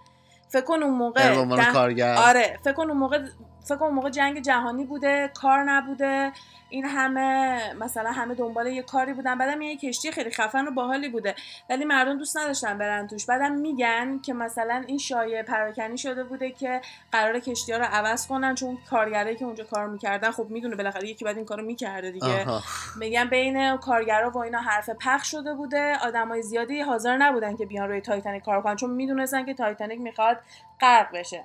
فکر 0.52 0.62
کن 0.62 0.84
اون 0.84 0.94
موقع 0.98 1.24
یعنی 1.26 1.56
ده- 1.56 1.74
کارگر. 1.74 2.16
آره 2.18 2.60
فکر 2.66 2.74
کن 2.74 2.90
اون 2.90 2.98
موقع 2.98 3.20
فکر 3.64 3.76
کنم 3.76 3.94
موقع 3.94 4.10
جنگ 4.10 4.42
جهانی 4.42 4.86
بوده 4.86 5.32
کار 5.34 5.64
نبوده. 5.64 6.32
این 6.70 6.86
همه 6.86 7.74
مثلا 7.74 8.12
همه 8.12 8.36
دنبال 8.36 8.68
یه 8.68 8.82
کاری 8.84 9.14
بودن. 9.14 9.38
بعدم 9.38 9.62
یه 9.62 9.78
کشتی 9.78 10.12
خیلی 10.12 10.32
خفن 10.32 10.68
و 10.68 10.72
باحالی 10.72 11.10
بوده. 11.10 11.36
ولی 11.70 11.86
مردم 11.86 12.18
دوست 12.18 12.38
نداشتن 12.38 12.78
برن 12.78 13.08
توش. 13.08 13.26
بعدم 13.26 13.52
میگن 13.52 14.20
که 14.20 14.34
مثلا 14.34 14.84
این 14.88 14.98
شایعه 14.98 15.44
پراکنی 15.44 15.98
شده 15.98 16.24
بوده 16.24 16.52
که 16.52 16.82
قرار 17.12 17.40
کشتی 17.40 17.72
ها 17.72 17.78
رو 17.78 17.86
عوض 17.86 18.28
کنن 18.28 18.56
چون 18.56 18.78
کارگرایی 18.90 19.36
که 19.36 19.46
اونجا 19.46 19.64
کار 19.64 19.88
می‌کردن 19.88 20.32
خب 20.32 20.46
می‌دونه 20.50 20.76
بالاخره 20.76 21.10
یکی 21.10 21.26
بعد 21.26 21.36
این 21.36 21.46
کارو 21.46 21.66
می‌کرده 21.66 22.12
دیگه. 22.12 22.46
آها. 22.46 22.62
میگن 23.00 23.30
بین 23.30 23.78
کارگرا 23.78 24.30
و 24.30 24.38
اینا 24.38 24.60
حرف 24.60 24.90
پخش 24.90 25.32
شده 25.32 25.54
بوده. 25.54 25.98
آدمای 25.98 26.42
زیادی 26.42 26.82
حاضر 26.82 27.18
نبودن 27.18 27.56
که 27.56 27.66
بیان 27.66 27.90
روی 27.90 28.02
تایتانیک 28.02 28.44
کار 28.44 28.62
کنن 28.62 28.76
چون 28.76 28.90
می‌دونستن 28.90 29.46
که 29.46 29.54
تایتانیک 29.54 30.00
می‌خواد 30.02 30.40
غرق 30.82 31.08
بشه. 31.14 31.44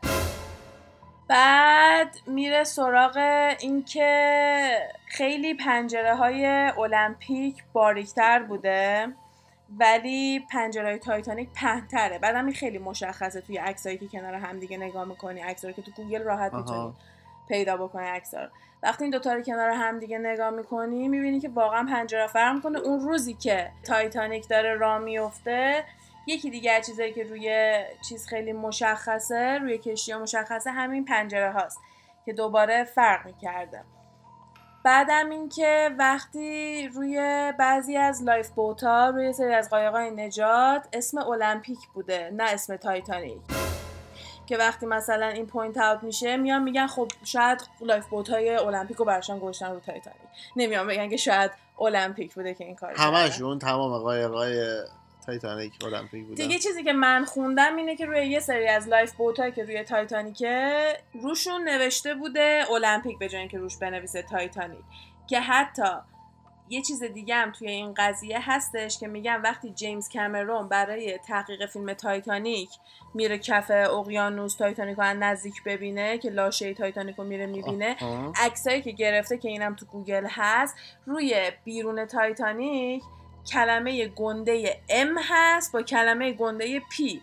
بعد 1.28 1.75
میره 2.26 2.64
سراغ 2.64 3.16
اینکه 3.60 4.88
خیلی 5.06 5.54
پنجره 5.54 6.14
های 6.14 6.46
المپیک 6.78 7.62
باریکتر 7.72 8.42
بوده 8.42 9.08
ولی 9.78 10.46
پنجره 10.52 10.88
های 10.88 10.98
تایتانیک 10.98 11.48
پهنتره. 11.54 12.18
بعد 12.18 12.36
این 12.36 12.52
خیلی 12.52 12.78
مشخصه 12.78 13.40
توی 13.40 13.56
عکسایی 13.56 13.98
که 13.98 14.06
کنار 14.06 14.34
هم 14.34 14.58
دیگه 14.58 14.76
نگاه 14.76 15.04
می‌کنی 15.04 15.40
عکسایی 15.40 15.74
که 15.74 15.82
تو 15.82 15.90
گوگل 15.92 16.22
راحت. 16.22 16.54
می‌تونی 16.54 16.94
پیدا 17.48 17.76
بکنی 17.76 18.06
عکسا 18.06 18.40
رو. 18.42 18.48
وقتی 18.82 19.04
این 19.04 19.10
دوتا 19.10 19.32
رو 19.32 19.42
کنار 19.42 19.70
هم 19.70 19.98
دیگه 19.98 20.18
نگاه 20.18 20.50
می‌کنی 20.50 21.08
می‌بینی 21.08 21.40
که 21.40 21.48
واقعا 21.48 21.86
پنجره 21.90 22.26
فرق 22.26 22.54
می‌کنه. 22.54 22.78
اون 22.78 23.00
روزی 23.00 23.34
که 23.34 23.70
تایتانیک 23.84 24.48
داره 24.48 24.74
راه 24.74 24.98
میفته 24.98 25.84
یکی 26.26 26.50
دیگه 26.50 26.80
چیزایی 26.86 27.12
که 27.12 27.22
روی 27.22 27.78
چیز 28.08 28.26
خیلی 28.26 28.52
مشخصه 28.52 29.58
روی 29.58 29.78
کشتی 29.78 30.12
ها 30.12 30.18
مشخصه 30.18 30.70
همین 30.70 31.04
پنجره 31.04 31.52
هاست 31.52 31.78
که 32.26 32.32
دوباره 32.32 32.84
فرق 32.84 33.26
می‌کرده. 33.26 33.84
بعدم 34.84 35.30
اینکه 35.30 35.90
وقتی 35.98 36.88
روی 36.88 37.52
بعضی 37.58 37.96
از 37.96 38.22
lifeboat 38.22 38.84
ها 38.84 39.08
روی 39.08 39.32
سری 39.32 39.54
از 39.54 39.70
قایقای 39.70 40.10
نجات 40.10 40.88
اسم 40.92 41.18
المپیک 41.18 41.78
بوده 41.94 42.30
نه 42.36 42.44
اسم 42.44 42.76
تایتانیک. 42.76 43.38
که 44.46 44.56
وقتی 44.56 44.86
مثلا 44.86 45.26
این 45.26 45.46
point 45.46 45.78
out 45.78 46.02
میشه 46.02 46.36
میان 46.36 46.62
میگن 46.62 46.86
خب 46.86 47.08
شاید 47.24 47.62
lifeboat 47.80 48.28
های 48.28 48.56
المپیک 48.56 48.96
رو 48.96 49.04
برشان 49.04 49.38
گذاشتن 49.38 49.70
رو 49.70 49.80
تایتانیک. 49.80 50.20
نمیان 50.56 50.86
بگن 50.86 51.08
که 51.08 51.16
شاید 51.16 51.50
المپیک 51.80 52.34
بوده 52.34 52.54
که 52.54 52.64
این 52.64 52.76
کار 52.76 52.94
همشون 52.96 53.58
تمام 53.58 53.98
قایقای 53.98 54.82
تایتانیک 55.26 55.84
المپیک 55.84 56.24
بودن 56.26 56.34
دیگه 56.34 56.58
چیزی 56.58 56.84
که 56.84 56.92
من 56.92 57.24
خوندم 57.24 57.76
اینه 57.76 57.96
که 57.96 58.06
روی 58.06 58.26
یه 58.26 58.40
سری 58.40 58.68
از 58.68 58.88
lifeboat 58.88 59.54
که 59.54 59.64
روی 59.64 59.84
تایتانیکه 59.84 60.86
روشون 61.12 61.68
نوشته 61.68 62.14
بوده 62.14 62.64
المپیک 62.70 63.18
به 63.18 63.28
جای 63.28 63.40
اینکه 63.40 63.58
روش 63.58 63.76
بنویسه 63.76 64.22
تایتانیک 64.22 64.84
که 65.26 65.40
حتی 65.40 65.90
یه 66.68 66.82
چیز 66.82 67.02
دیگه 67.02 67.34
هم 67.34 67.52
توی 67.52 67.68
این 67.68 67.94
قضیه 67.96 68.38
هستش 68.50 68.98
که 68.98 69.08
میگن 69.08 69.40
وقتی 69.40 69.70
جیمز 69.70 70.08
کامرون 70.12 70.68
برای 70.68 71.18
تحقیق 71.18 71.66
فیلم 71.66 71.92
تایتانیک 71.94 72.70
میره 73.14 73.38
کف 73.38 73.70
اقیانوس 73.70 74.56
تایتانیک 74.56 74.96
رو 74.98 75.04
نزدیک 75.04 75.54
ببینه 75.64 76.18
که 76.18 76.30
لاشه 76.30 76.74
تایتانیک 76.74 77.16
رو 77.16 77.24
میره 77.24 77.46
می‌بینه. 77.46 77.96
عکسایی 78.36 78.82
که 78.82 78.90
گرفته 78.90 79.38
که 79.38 79.48
اینم 79.48 79.74
تو 79.74 79.86
گوگل 79.86 80.26
هست 80.30 80.76
روی 81.06 81.52
بیرون 81.64 82.06
تایتانیک 82.06 83.02
کلمه 83.52 84.08
گنده 84.08 84.80
M 84.88 85.18
هست 85.22 85.72
با 85.72 85.82
کلمه 85.82 86.32
گنده 86.32 86.80
P. 86.80 87.20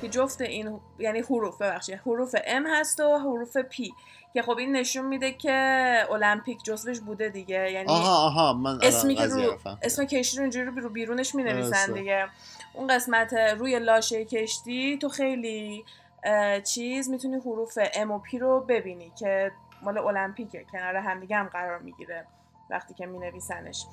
که 0.00 0.08
جفت 0.08 0.40
این 0.40 0.80
یعنی 0.98 1.20
حروف 1.20 1.62
ببخشید. 1.62 2.00
حروف 2.06 2.34
M 2.46 2.66
هست 2.66 3.00
و 3.00 3.18
حروف 3.18 3.56
P. 3.56 3.92
که 4.34 4.42
خب 4.42 4.58
این 4.58 4.76
نشون 4.76 5.06
میده 5.06 5.32
که 5.32 6.06
المپیک 6.10 6.62
جزوش 6.64 7.00
بوده 7.00 7.28
دیگه. 7.28 7.72
یعنی 7.72 7.88
آها 7.88 8.26
آها 8.26 8.52
من 8.52 8.78
اسمی 8.82 9.14
که 9.14 9.26
رو. 9.26 9.58
اسم 9.82 10.04
کشتی 10.04 10.36
رو 10.36 10.42
اینجوری 10.42 10.66
رو 10.66 10.88
بیرونش 10.88 11.34
می 11.34 11.42
نویسن. 11.42 11.92
دیگه. 11.92 12.28
اون 12.74 12.86
قسمت 12.86 13.32
روی 13.32 13.78
لاشه 13.78 14.24
کشتی 14.24 14.98
تو 14.98 15.08
خیلی 15.08 15.84
چیز 16.64 17.10
می‌تونی 17.10 17.36
حروف 17.36 17.78
ام 17.94 18.10
و 18.10 18.18
پی 18.18 18.38
رو 18.38 18.60
ببینی 18.60 19.12
که 19.18 19.52
مال 19.82 19.98
المپیکه. 19.98 20.64
کنار 20.72 20.96
همدیگه 20.96 21.36
هم 21.36 21.46
قرار 21.46 21.78
می‌گیره 21.78 22.26
وقتی 22.70 22.94
که 22.94 23.06
می 23.06 23.18
نویسنش 23.18 23.84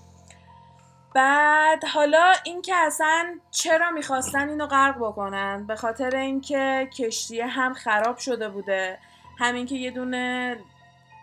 بعد 1.18 1.84
حالا 1.84 2.34
این 2.44 2.62
که 2.62 2.76
اصلا 2.76 3.40
چرا 3.52 3.92
می‌خواستن 3.92 4.50
اینو 4.50 4.68
غرق 4.68 4.96
بکنن؟ 4.98 5.68
به 5.68 5.76
خاطر 5.76 6.16
اینکه 6.16 6.90
کشتی 6.98 7.42
هم 7.42 7.74
خراب 7.74 8.18
شده 8.18 8.50
بوده. 8.50 9.00
همین 9.40 9.66
که 9.66 9.76
یه 9.76 9.92
دونه 9.92 10.58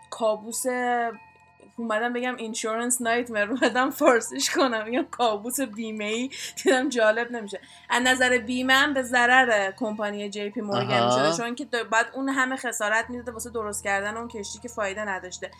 کابوس 0.09 0.65
اومدم 1.77 2.13
بگم 2.13 2.35
اینشورنس 2.35 3.01
نایتمر 3.01 3.51
اومدم 3.51 3.89
فارسیش 3.89 4.49
کنم. 4.49 4.93
یا 4.93 5.03
کابوس 5.03 5.61
بیمه 5.61 6.05
ای 6.05 6.29
دیدم 6.63 6.89
جالب 6.89 7.31
نمیشه. 7.31 7.59
از 7.89 8.03
نظر 8.03 8.37
بیمه 8.37 8.73
هم 8.73 8.93
به 8.93 9.01
ضرر 9.01 9.71
کمپانی 9.71 10.29
جی 10.29 10.49
پی 10.49 10.61
مورگان. 10.61 11.05
می‌شده. 11.05 11.37
چون 11.37 11.55
که 11.55 11.65
بعد 11.65 12.05
اون 12.13 12.29
همه 12.29 12.55
خسارت 12.55 13.09
می‌داده 13.09 13.31
واسه 13.31 13.49
درست 13.49 13.83
کردن 13.83 14.17
اون 14.17 14.27
کشتی 14.27 14.59
که 14.59 14.67
فایده 14.67 15.05
نداشته. 15.05 15.51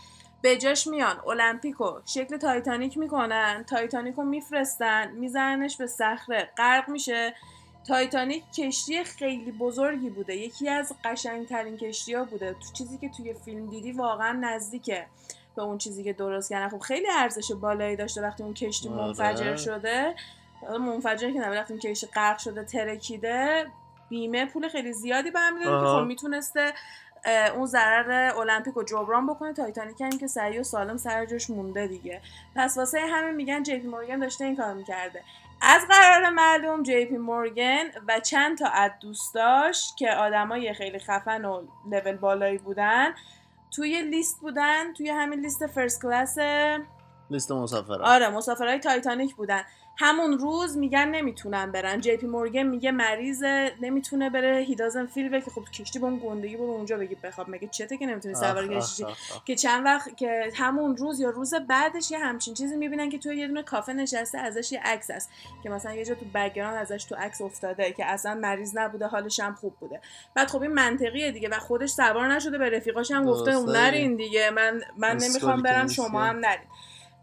به 0.45 0.57
جاش 0.57 0.87
میان. 0.87 1.19
المپیکو 1.27 1.99
شکل 2.05 2.37
تایتانیک 2.37 2.97
می‌کنن. 2.97 3.63
تایتانیکو 3.67 4.23
میفرستن. 4.23 5.11
میزننش 5.11 5.77
به 5.77 5.87
صخره. 5.87 6.49
غرق 6.57 6.89
میشه. 6.89 7.33
تایتانیک 7.87 8.43
کشتی 8.57 9.03
خیلی 9.03 9.51
بزرگی 9.51 10.09
بوده. 10.09 10.35
یکی 10.35 10.69
از 10.69 10.93
قشنگترین 11.03 11.77
کشتی 11.77 12.13
ها 12.13 12.23
بوده. 12.23 12.53
تو 12.53 12.73
چیزی 12.73 12.97
که 12.97 13.09
توی 13.09 13.33
فیلم 13.33 13.69
دیدی 13.69 13.91
واقعا 13.91 14.31
نزدیکه 14.31 15.05
به 15.55 15.61
اون 15.61 15.77
چیزی 15.77 16.03
که 16.03 16.13
درست 16.13 16.49
کردن. 16.49 16.69
خب 16.69 16.79
خیلی 16.79 17.07
ارزش 17.11 17.51
بالایی 17.51 17.95
داشته 17.95 18.21
وقتی 18.21 18.43
اون 18.43 18.53
کشتی 18.53 18.89
آره. 18.89 18.97
منفجر 18.97 19.55
شده. 19.55 20.15
منفجر 20.79 21.31
که 21.31 21.39
نه 21.39 21.49
وقتی 21.49 21.73
اون 21.73 21.79
کشتی 21.79 22.07
غرق 22.07 22.37
شده 22.37 22.63
ترکیده 22.63 23.67
بیمه 24.09 24.45
پول 24.45 24.69
خیلی 24.69 24.93
زیادی 24.93 25.31
برمیداره 25.31 25.71
که 25.71 25.85
آها. 25.85 25.99
خب 25.99 26.07
می‌تونسته 26.07 26.73
اون 27.55 27.65
ضرر 27.65 28.31
المپیک 28.37 28.73
رو 28.73 28.83
جبران 28.83 29.27
بکنه. 29.27 29.53
تایتانیک 29.53 30.01
هم 30.01 30.17
که 30.17 30.27
سریع 30.27 30.59
و 30.59 30.63
سالم 30.63 30.97
سر 30.97 31.25
جاش 31.25 31.49
مونده 31.49 31.87
دیگه. 31.87 32.21
پس 32.55 32.77
واسه 32.77 32.99
همین 32.99 33.35
میگن 33.35 33.63
جی 33.63 33.79
پی 33.79 33.87
مورگان 33.87 34.19
داشته 34.19 34.45
این 34.45 34.55
کار 34.55 34.73
می‌کرده. 34.73 35.23
از 35.61 35.81
قرار 35.89 36.29
معلوم 36.29 36.83
جی 36.83 37.05
پی 37.05 37.17
مورگان 37.17 37.85
و 38.07 38.19
چند 38.19 38.57
تا 38.57 38.67
از 38.67 38.91
دوستاش 39.01 39.93
که 39.97 40.11
آدمای 40.11 40.73
خیلی 40.73 40.99
خفن 40.99 41.45
و 41.45 41.61
لول 41.91 42.15
بالایی 42.15 42.57
بودن 42.57 43.13
توی 43.75 44.01
لیست 44.01 44.39
بودن 44.41 44.93
توی 44.93 45.09
همین 45.09 45.39
لیست 45.39 45.67
first 45.67 46.01
class 46.01 46.37
لیست 47.29 47.51
مسافران 47.51 48.01
آره 48.01 48.29
مسافرهای 48.29 48.79
تایتانیک 48.79 49.35
بودن. 49.35 49.61
همون 49.97 50.37
روز 50.37 50.77
میگن 50.77 51.07
نمی‌تونن 51.07 51.71
برن. 51.71 52.01
جی 52.01 52.17
پی 52.17 52.27
مورگان 52.27 52.63
میگه 52.63 52.91
مریضه 52.91 53.71
نمی‌تونه 53.81 54.29
بره. 54.29 54.57
هیدازن 54.57 55.05
فیل 55.05 55.39
که 55.39 55.51
خب 55.51 55.63
کشتی 55.73 55.99
با 55.99 56.07
اون 56.07 56.21
گندگی 56.25 56.57
برو 56.57 56.71
اونجا 56.71 56.97
بگی 56.97 57.15
بخواب. 57.15 57.49
مگه 57.49 57.67
چته 57.67 57.97
که 57.97 58.05
نمی‌تونی 58.05 58.35
سوار 58.35 58.67
کشتی. 58.67 59.05
که 59.45 59.55
چند 59.55 59.85
وقت 59.85 60.17
که 60.17 60.51
همون 60.55 60.97
روز 60.97 61.19
یا 61.19 61.29
روز 61.29 61.53
بعدش 61.53 62.11
یه 62.11 62.19
همچین 62.19 62.53
چیزی 62.53 62.75
می‌بینن 62.75 63.09
که 63.09 63.17
توی 63.17 63.37
یه 63.37 63.47
دونه 63.47 63.63
کافه 63.63 63.93
نشسته 63.93 64.37
ازش 64.37 64.71
یه 64.71 64.81
عکس 64.83 65.11
هست. 65.11 65.29
که 65.63 65.69
مثلا 65.69 65.93
یه 65.93 66.05
جا 66.05 66.15
تو 66.15 66.25
background 66.33 66.77
ازش 66.77 67.05
تو 67.05 67.15
عکس 67.15 67.41
افتاده 67.41 67.93
که 67.93 68.05
اصلا 68.05 68.35
مریض 68.35 68.77
نبوده 68.77 69.07
حالش 69.07 69.39
هم 69.39 69.53
خوب 69.53 69.75
بوده. 69.79 70.01
بعد 70.35 70.47
خب 70.47 70.61
این 70.61 70.73
منطقیه 70.73 71.31
دیگه 71.31 71.49
و 71.49 71.59
خودش 71.59 71.89
سوار 71.89 72.33
نشده 72.33 72.57
به 72.57 72.69
رفیقاش 72.69 73.11
هم 73.11 73.25
گفته 73.25 73.51
اون. 73.51 73.75
نرین 73.75 74.15
دیگه 74.15 74.49
من 74.49 74.81
من 74.97 75.17
نمی‌خوام 75.17 75.61
برم 75.61 75.87
شما. 75.87 76.23
هم 76.23 76.37
نرین. 76.37 76.67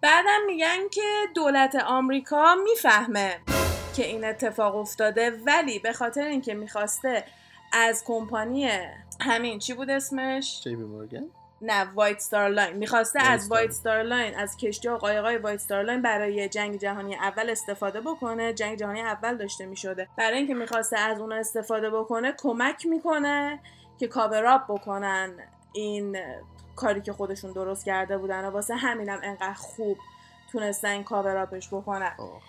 بعدم 0.02 0.40
میگن 0.46 0.88
که 0.88 1.02
دولت 1.34 1.74
آمریکا 1.74 2.54
می‌فهمه 2.54 3.40
که 3.96 4.06
این 4.06 4.24
اتفاق 4.24 4.76
افتاده 4.76 5.30
ولی 5.46 5.78
به 5.78 5.92
خاطر 5.92 6.22
اینکه 6.22 6.54
می‌خواسته 6.54 7.24
از 7.72 8.04
کمپانی 8.06 8.70
همین 9.20 9.58
چی 9.58 9.74
بود 9.74 9.90
اسمش؟ 9.90 10.60
جی 10.64 10.76
پی 10.76 10.82
مورگان 10.82 11.30
نه 11.62 11.84
وایت 11.94 12.18
ستار 12.18 12.48
لاین. 12.48 12.76
می‌خواسته 12.76 13.18
وایت 13.18 13.30
از. 13.32 13.50
وایت 13.50 13.70
ستار 13.70 14.02
لاین 14.02 14.34
از 14.34 14.56
کشتی 14.56 14.88
و 14.88 14.96
قایقای 14.96 15.36
وایت 15.36 15.60
ستار 15.60 15.82
لاین 15.82 16.02
برای 16.02 16.48
جنگ 16.48 16.78
جهانی 16.78 17.14
اول 17.14 17.50
استفاده 17.50 18.00
بکنه. 18.00 18.52
جنگ 18.52 18.78
جهانی 18.78 19.00
اول 19.00 19.36
داشته 19.36 19.66
می‌شده. 19.66 20.08
برای 20.16 20.38
اینکه 20.38 20.54
می‌خواسته 20.54 20.98
از 20.98 21.20
اون 21.20 21.32
استفاده 21.32 21.90
بکنه 21.90 22.34
کمک 22.38 22.86
می‌کنه 22.86 23.60
که 23.98 24.06
cover 24.06 24.46
up 24.46 24.62
بکنن 24.68 25.36
این 25.72 26.18
کاری 26.82 27.00
که 27.00 27.12
خودشون 27.12 27.52
درست 27.52 27.84
کرده 27.84 28.18
بودن 28.18 28.44
و 28.44 28.50
واسه 28.50 28.74
همینم 28.74 29.20
انقدر 29.22 29.52
خوب 29.52 29.98
تونستن 30.52 31.02
کاورابش 31.02 31.68
بکنن 31.68 32.12
آه. 32.18 32.40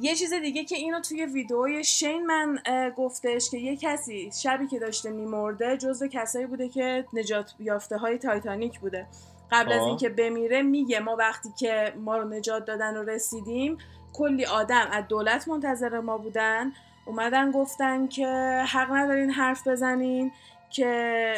یه 0.00 0.14
چیز 0.14 0.32
دیگه 0.32 0.64
که 0.64 0.76
اینو 0.76 1.00
توی 1.00 1.26
ویدئوی 1.26 1.84
شین 1.84 2.26
من 2.26 2.58
گفتش 2.96 3.50
که 3.50 3.58
یه 3.58 3.76
کسی 3.76 4.30
شبی 4.42 4.66
که 4.66 4.78
داشته 4.78 5.10
میمرده 5.10 5.76
جزو 5.76 6.08
کسایی 6.08 6.46
بوده 6.46 6.68
که 6.68 7.04
نجات 7.12 7.54
یافته 7.58 7.96
های 7.96 8.18
تایتانیک 8.18 8.80
بوده 8.80 9.06
قبل 9.50 9.72
از 9.72 9.80
آه. 9.80 9.86
اینکه 9.86 10.08
بمیره 10.08 10.62
میگه 10.62 11.00
ما 11.00 11.16
وقتی 11.16 11.48
که 11.58 11.94
ما 11.96 12.16
رو 12.16 12.28
نجات 12.28 12.64
دادن 12.64 12.96
و 12.96 13.02
رسیدیم 13.02 13.78
کلی 14.12 14.44
آدم 14.44 14.88
از 14.92 15.04
دولت 15.08 15.48
منتظر 15.48 16.00
ما 16.00 16.18
بودن 16.18 16.72
اومدن 17.04 17.50
گفتن 17.50 18.06
که 18.06 18.26
حق 18.68 18.92
ندارین 18.92 19.30
حرف 19.30 19.68
بزنین 19.68 20.32
که 20.70 20.86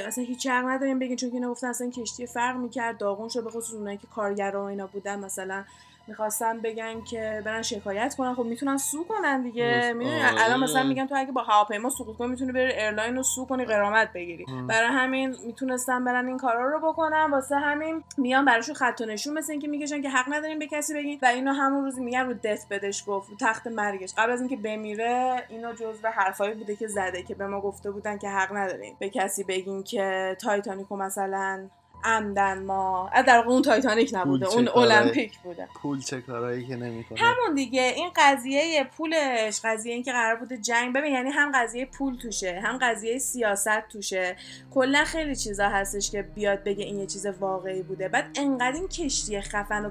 اصلا 0.06 0.24
هیچ 0.24 0.46
حق 0.46 0.64
نداریم 0.66 0.98
بگین 0.98 1.16
چون 1.16 1.30
که 1.30 1.34
اینا 1.34 1.50
گفتن 1.50 1.66
اصلا 1.66 1.90
کشتی 1.90 2.26
فرق 2.26 2.56
می‌کرد 2.56 2.98
داغون 2.98 3.28
شد 3.28 3.44
به 3.44 3.50
خصوص 3.50 3.74
اونایی 3.74 3.98
که 3.98 4.06
کارگرا 4.06 4.62
و 4.62 4.66
اینا 4.66 4.86
بودن 4.86 5.18
مثلا 5.18 5.64
می‌خواستن 6.06 6.60
بگن 6.60 7.04
که 7.04 7.42
برن 7.44 7.62
شکایت 7.62 8.14
کنن 8.14 8.34
خب 8.34 8.44
می‌تونن 8.44 8.76
sue 8.76 9.04
کنن 9.04 9.42
دیگه. 9.42 9.92
می‌دونی؟ 9.92 10.20
الان 10.38 10.60
مثلا 10.60 10.82
میگن 10.82 11.06
تو 11.06 11.14
اگه 11.18 11.32
با 11.32 11.42
هواپیما 11.42 11.90
سقوط 11.90 12.16
کنی 12.16 12.28
می‌تونی 12.28 12.52
بری 12.52 12.72
airline 12.72 13.16
رو 13.16 13.22
sue 13.22 13.46
کنی 13.46 13.64
غرامت 13.64 14.12
بگیری. 14.12 14.46
برای 14.68 14.88
همین 14.88 15.36
می‌تونستن 15.46 16.04
برن 16.04 16.26
این 16.26 16.38
کارا 16.38 16.70
رو 16.70 16.92
بکنن. 16.92 17.30
واسه 17.30 17.56
همین 17.56 18.04
میان 18.18 18.44
براشون 18.44 18.74
خط 18.74 19.00
و 19.00 19.04
نشون 19.04 19.34
مثل 19.34 19.52
اینکه 19.52 19.68
می‌کشن 19.68 20.02
که 20.02 20.10
حق 20.10 20.26
نداریم 20.28 20.58
به 20.58 20.66
کسی 20.66 20.94
بگین. 20.94 21.18
و 21.22 21.26
اینو 21.26 21.52
همون 21.52 21.84
روزی 21.84 22.00
میگن 22.00 22.26
رو 22.26 22.34
death 22.34 22.66
bedش 22.66 23.04
گفت 23.06 23.30
رو 23.30 23.36
تخت 23.40 23.66
مرگش. 23.66 24.14
قبل 24.18 24.32
از 24.32 24.40
اینکه 24.40 24.56
بمیره 24.56 25.44
اینو 25.48 25.72
جزو 25.72 26.08
حرفایی 26.08 26.54
بوده 26.54 26.76
که 26.76 26.86
زده 26.86 27.22
که 27.22 27.34
به 27.34 27.46
ما 27.46 27.60
گفته 27.60 27.90
بودن 27.90 28.18
که 28.18 28.28
حق 28.28 28.56
نداریم 28.56 28.96
به 28.98 29.10
کسی 29.10 29.44
بگین 29.44 29.82
که 29.82 30.36
تایتانیکو 30.40 30.96
مثلا 30.96 31.68
عمدن 32.04 32.62
ما. 32.62 33.10
در 33.26 33.36
واقع 33.36 33.48
اون 33.48 33.62
تایتانیک 33.62 34.10
نبوده 34.14 34.46
اون 34.46 34.68
المپیک 34.68 35.38
بوده. 35.38 35.68
پول 35.82 36.00
چه 36.00 36.20
کارایی 36.20 36.66
که 36.66 36.76
نمی‌کنه. 36.76 37.18
همون 37.20 37.54
دیگه 37.54 37.82
این 37.82 38.10
قضیه 38.16 38.84
پولش 38.96 39.60
قضیه 39.64 39.94
اینکه 39.94 40.12
قرار 40.12 40.36
بوده 40.36 40.56
جنگ 40.56 40.94
ببین 40.94 41.12
یعنی 41.12 41.30
هم 41.30 41.52
قضیه 41.54 41.86
پول 41.86 42.16
توشه 42.16 42.60
هم 42.64 42.78
قضیه 42.82 43.18
سیاست 43.18 43.88
توشه. 43.92 44.36
کلا 44.74 45.04
خیلی 45.04 45.36
چیزا 45.36 45.68
هستش 45.68 46.10
که 46.10 46.22
بیاد 46.22 46.64
بگه 46.64 46.84
این 46.84 46.98
یه 46.98 47.06
چیز 47.06 47.26
واقعی 47.26 47.82
بوده. 47.82 48.08
بعد 48.08 48.24
انقدر 48.34 48.76
این 48.76 48.88
کشتی 48.88 49.40
خفن 49.40 49.84
و 49.84 49.90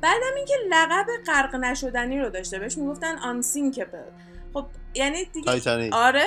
بعدم 0.00 0.34
اینکه 0.36 0.54
لقب 0.70 1.06
غرق 1.26 1.56
نشدنی 1.56 2.20
رو 2.20 2.30
داشته. 2.30 2.58
بهش 2.58 2.78
می‌گفتن 2.78 3.18
unsinkable 3.18 4.10
خب 4.54 4.66
یعنی 4.94 5.24
دیگه 5.24 5.46
تایتانیک. 5.46 5.94
آره 5.94 6.26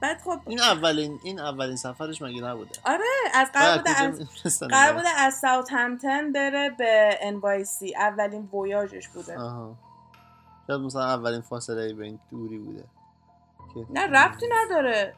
بعد 0.00 0.20
خب 0.20 0.40
این 0.46 0.60
اولین 0.60 1.20
این 1.24 1.40
اولین 1.40 1.76
سفرش 1.76 2.22
مگه 2.22 2.42
نبوده؟ 2.42 2.70
آره 2.84 3.04
از 3.34 3.52
قرار 3.52 3.78
بوده 3.78 3.90
از 3.90 4.60
قرار 4.70 4.92
بوده 4.92 5.08
از 5.08 5.34
ساوت 5.34 5.72
همتن 5.72 6.32
بره 6.32 6.70
به 6.70 7.18
انوایسی 7.22 7.96
اولین 7.96 8.48
ویاژش 8.52 9.08
بوده. 9.08 9.38
آها. 9.38 9.74
شاید 10.66 10.80
مثلا 10.80 11.04
اولین 11.04 11.40
فاصله 11.40 11.94
به 11.94 12.04
این 12.04 12.18
دوری 12.30 12.58
بوده. 12.58 12.84
نه 13.90 14.06
ربطی 14.06 14.46
نداره. 14.52 15.14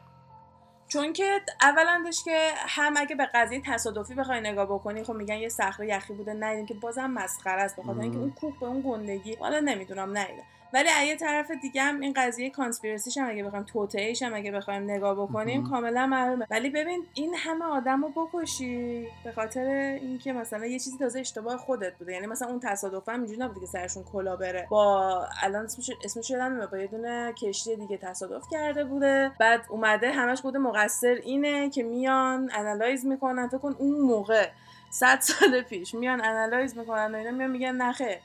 چون 0.87 1.13
که 1.13 1.41
اولا 1.61 2.01
داشت 2.05 2.25
که 2.25 2.49
هم 2.67 2.93
اگه 2.97 3.15
به 3.15 3.25
قضیه 3.33 3.61
تصادفی 3.65 4.13
بخوای 4.13 4.41
نگاه 4.41 4.65
بکنی 4.65 5.03
خب 5.03 5.13
میگن 5.13 5.35
یه 5.35 5.49
صخره 5.49 5.87
یخی 5.87 6.13
بوده 6.13 6.33
ندیدیم 6.33 6.65
که 6.65 6.73
بازم 6.73 7.11
مسخره 7.11 7.61
است 7.61 7.75
بخاطر 7.75 7.99
اینکه 7.99 8.17
اون 8.17 8.31
کوه 8.31 8.59
به 8.59 8.65
اون 8.65 8.81
گندگی 8.81 9.35
حالا 9.35 9.59
نمی‌دونم 9.59 10.17
ندیدم 10.17 10.43
ولی 10.73 10.89
از 10.89 11.07
یه 11.07 11.15
طرف 11.15 11.51
دیگه 11.51 11.81
هم 11.81 11.99
این 11.99 12.13
قضیه 12.15 12.49
conspiracyش 12.49 13.17
هم 13.17 13.29
اگه 13.29 13.43
بخوایم 13.43 13.65
توطئهش 13.65 14.23
هم 14.23 14.33
اگه 14.33 14.51
بخوایم 14.51 14.83
نگاه 14.83 15.15
بکنیم 15.15 15.69
کاملا 15.69 16.07
معلومه. 16.07 16.47
ولی 16.49 16.69
ببین 16.69 17.05
این 17.13 17.35
همه 17.35 17.65
آدم 17.65 18.01
رو 18.01 18.09
بکشی 18.09 19.07
به 19.23 19.31
خاطر 19.31 19.65
اینکه 20.01 20.33
مثلا 20.33 20.65
یه 20.65 20.79
چیزی 20.79 20.97
تازه 20.97 21.19
اشتباه 21.19 21.57
خودت 21.57 21.93
بوده. 21.97 22.13
یعنی 22.13 22.27
مثلا 22.27 22.47
اون 22.47 22.59
تصادف 22.59 23.09
هم 23.09 23.19
اینجوری 23.19 23.39
نبوده 23.39 23.59
که 23.59 23.65
سرشون 23.65 24.03
کلا 24.03 24.35
بره. 24.35 24.67
با 24.69 25.25
الان 25.41 25.65
اسمش 25.65 25.91
اسمش 26.03 26.29
یادم 26.29 26.65
با 26.65 26.77
یه 26.77 26.87
دونه 26.87 27.33
کشتی 27.33 27.75
دیگه 27.75 27.97
تصادف 27.97 28.43
کرده 28.51 28.83
بوده. 28.83 29.31
بعد 29.39 29.61
اومده 29.69 30.11
همش 30.11 30.41
بوده 30.41 30.59
مقصر 30.59 31.17
اینه 31.23 31.69
که 31.69 31.83
میان 31.83 32.49
analyze 32.53 33.05
می‌کنن. 33.05 33.47
فکر 33.47 33.57
کن 33.57 33.75
اون 33.79 34.01
موقع 34.01 34.47
صد 34.89 35.19
سال 35.19 35.61
پیش 35.61 35.93
میان 35.93 36.25
analyze 36.25 36.77
می‌کنن 36.77 37.15
و 37.15 37.17
اینا 37.17 37.31
میان 37.31 37.51
میگن 37.51 37.75
نخه 37.75 38.19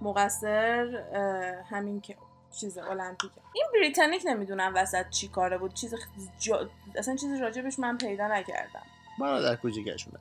مقصر 0.00 1.02
همین 1.70 2.00
که 2.00 2.16
چیز 2.60 2.78
المپیکه. 2.78 3.40
این 3.54 3.66
بریتانیک 3.74 4.22
نمی‌دونم 4.26 4.72
وسط 4.74 5.10
چی 5.10 5.28
کاره 5.28 5.58
بود. 5.58 5.74
چیز 5.74 5.94
جا... 6.38 6.68
اصلا 6.96 7.16
چیزی 7.16 7.38
راجبش 7.38 7.78
من 7.78 7.98
پیدا 7.98 8.28
نکردم. 8.28 8.82
برادر 9.20 9.56
کوچیکشون 9.56 10.12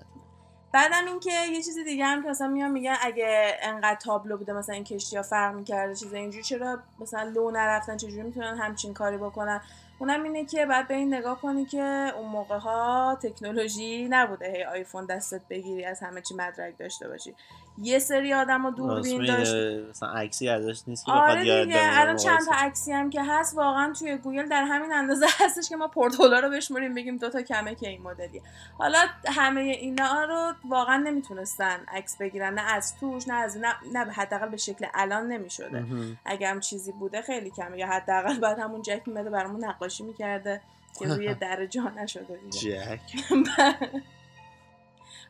بعدم 0.74 1.06
اینکه 1.08 1.32
یه 1.52 1.64
چیز 1.64 1.78
دیگه 1.78 2.06
هم 2.06 2.24
که 2.24 2.30
مثلا 2.30 2.48
میان 2.48 2.72
میگن 2.72 2.96
اگه 3.02 3.58
انقدر 3.62 3.96
تابلو 3.96 4.38
بوده 4.38 4.54
مثلا 4.54 4.76
این 4.76 4.84
کشتی 4.84 5.18
ها 5.18 5.24
فرق 5.24 5.56
می‌کرده 5.56 5.96
چیز 5.96 6.14
اینجوری 6.14 6.44
چرا 6.44 6.80
مثلا 7.00 7.24
لو 7.24 7.52
نرفتن 7.52 7.98
چجوری 7.98 8.22
می‌تونن 8.22 8.58
همچین 8.58 8.94
کاری 8.94 9.18
بکنن؟ 9.18 9.62
اونم 10.00 10.24
اینه 10.24 10.46
که 10.46 10.66
بعد 10.66 10.88
به 10.88 10.94
این 10.94 11.14
نگاه 11.14 11.42
کنی 11.42 11.66
که 11.66 12.12
اون 12.16 12.30
موقع 12.30 12.58
ها 12.58 13.18
تکنولوژی 13.22 14.08
نبوده. 14.10 14.52
هی 14.52 14.64
آیفون 14.64 15.06
دستت 15.06 15.42
بگیری 15.50 15.86
از 15.86 16.00
همه 16.00 16.22
چی 16.22 16.36
مدرک 16.36 16.78
داشته 16.78 17.08
باشی. 17.08 17.36
یه 17.78 18.00
سری 18.00 18.34
آدم 18.34 18.70
دوربین 18.70 19.26
داشت. 19.26 19.54
مثلا 19.90 20.10
عکسی 20.10 20.50
ازش 20.50 20.82
نیست 20.88 21.06
که 21.06 21.12
آره 21.12 21.66
دیگه 21.66 21.80
الان 21.82 22.16
چند 22.16 22.40
تا 22.40 22.52
عکسی 22.56 22.92
هم 22.92 23.10
که 23.10 23.24
هست 23.24 23.58
واقعا 23.58 23.94
توی 24.00 24.18
گوگل 24.18 24.50
در 24.50 24.64
همین 24.64 24.94
اندازه 24.94 25.26
هستش 25.40 25.70
که 25.70 25.76
ما 25.76 25.88
پورتولا 25.88 26.40
رو 26.40 26.50
بشمریم 26.50 26.94
بگیم 26.94 27.18
دوتا 27.18 27.42
کمه 27.42 27.76
که 27.76 27.90
این 27.90 28.02
مدلیه. 28.02 28.42
حالا 28.78 29.00
همه 29.26 29.62
اینا 29.62 30.24
رو 30.24 30.54
واقعا 30.70 30.98
نمی‌تونستن 30.98 31.80
عکس 31.88 32.18
بگیرن 32.18 32.54
نه 32.54 32.74
از 32.74 33.00
توش 33.00 33.28
نه 33.28 33.34
از 33.34 33.58
نه, 33.58 33.76
نه 33.94 34.12
حداقل 34.12 34.50
به 34.50 34.58
شکل 34.58 34.86
الان 34.94 35.28
نمی‌شده. 35.28 35.86
اگه 36.26 36.50
هم 36.50 36.60
چیزی 36.60 36.92
بوده 36.92 37.22
خیلی 37.22 37.52
کمه 37.52 37.78
یا 37.78 37.88
حداقل 37.88 38.40
بعد 38.40 38.60
همون 38.60 38.82
جک 38.82 39.02
میمده 39.06 39.30
برامون 39.30 39.66
نقاشی 39.66 40.04
می‌کرده 40.04 40.62
که 41.00 41.08
روی 41.08 41.34
در 41.42 41.66
جا 41.66 41.84
نشده 41.84 42.40
جک. 42.50 43.00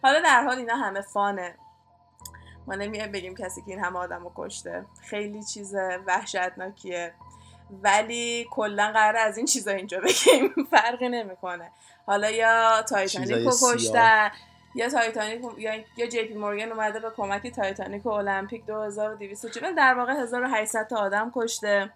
حالا 0.03 0.21
در 0.21 0.43
حال 0.43 0.57
اینا 0.57 0.75
همه 0.75 1.01
fun 1.01 1.34
ه. 1.34 1.55
ما 2.67 2.75
نمیایم 2.75 3.11
بگیم 3.11 3.35
کسی 3.35 3.61
که 3.61 3.71
این 3.71 3.79
همه 3.79 3.99
آدم 3.99 4.23
رو 4.23 4.31
کشته. 4.35 4.85
خیلی 5.01 5.43
چیز 5.43 5.75
وحشتناکیه. 6.07 7.13
ولی 7.83 8.47
کلا 8.51 8.91
قرار 8.91 9.17
از 9.17 9.37
این 9.37 9.45
چیزا 9.45 9.71
اینجا 9.71 9.99
بگیم. 9.99 10.53
فرقی 10.71 11.09
نمی‌کنه. 11.09 11.71
حالا 12.05 12.29
یا 12.29 12.81
تایتانیک 12.89 13.47
رو 13.47 13.51
کشتن 13.63 14.31
یا 14.75 14.89
تایتانیک 14.89 15.41
یا 15.57 15.73
یا 15.97 16.07
جی 16.07 16.23
پی 16.23 16.33
مورگان 16.33 16.71
اومده 16.71 16.99
به 16.99 17.09
کمک 17.17 17.47
تایتانیک 17.47 18.05
و 18.05 18.09
المپیک 18.09 18.65
2240 18.65 19.75
در 19.75 19.93
واقع 19.93 20.13
1800 20.13 20.87
تا 20.87 20.97
آدم 20.97 21.31
کشته. 21.35 21.89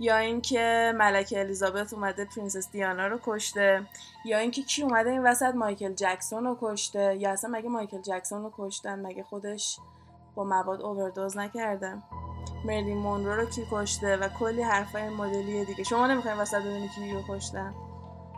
یا 0.00 0.16
اینکه 0.16 0.92
ملکه 0.96 1.40
الیزابت 1.40 1.92
اومده 1.92 2.24
پرنسس 2.24 2.70
دیانا 2.70 3.06
رو 3.06 3.20
کشته. 3.24 3.82
یا 4.24 4.38
اینکه 4.38 4.62
کی 4.62 4.82
اومده 4.82 5.10
این 5.10 5.22
وسط 5.22 5.54
مایکل 5.54 5.94
جکسون 5.94 6.44
رو 6.44 6.58
کشته. 6.60 7.16
یا 7.16 7.30
اصلا 7.30 7.50
مگه 7.50 7.68
مایکل 7.68 8.02
جکسون 8.02 8.42
رو 8.42 8.52
کشتن؟ 8.58 8.98
مگه 8.98 9.22
خودش 9.22 9.78
با 10.40 10.46
مواد 10.46 10.82
اووردوز 10.82 11.36
نکرده 11.36 11.98
مرلین 12.64 12.98
مونرو 12.98 13.32
رو 13.36 13.44
کی 13.44 13.66
کشته 13.72 14.16
و 14.16 14.28
کلی 14.28 14.62
حرفای 14.62 15.08
مدلی 15.08 15.64
دیگه. 15.64 15.84
شما 15.84 16.06
نمی‌خواین 16.06 16.38
وسط 16.38 16.60
ببینی 16.60 16.88
کی 16.88 17.12
رو 17.12 17.22
کشتن. 17.28 17.74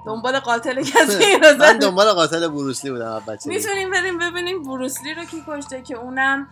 دنبال 0.06 0.40
قاتل 0.40 0.82
کسی 0.92 1.38
رو 1.42 1.56
من 1.58 1.78
دنبال 1.78 2.12
قاتل 2.12 2.48
بروسلی 2.48 2.90
بودم 2.90 3.22
بچه 3.28 3.50
می‌تونیم 3.50 3.90
بریم 3.90 4.18
ببینیم 4.18 4.62
بروسلی 4.62 5.14
رو 5.14 5.24
کی 5.24 5.42
کشته 5.48 5.82
که 5.82 5.94
اونم 5.96 6.46